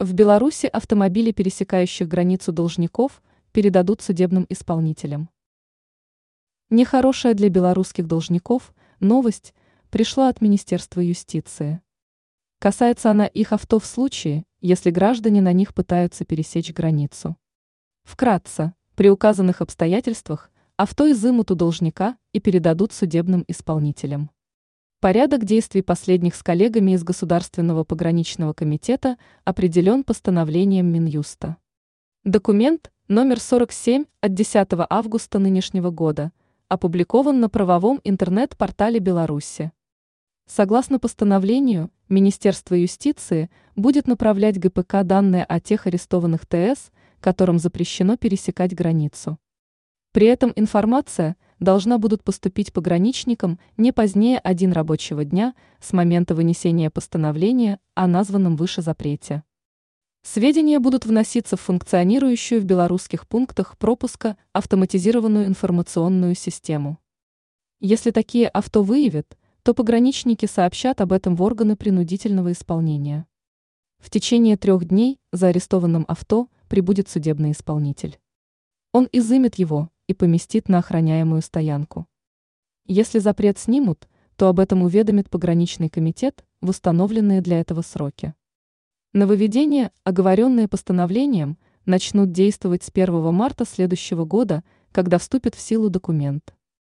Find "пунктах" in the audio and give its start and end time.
63.26-63.78